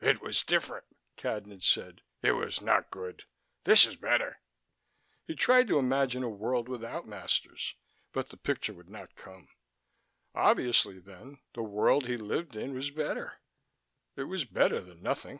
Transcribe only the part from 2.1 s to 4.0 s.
"It was not good. This is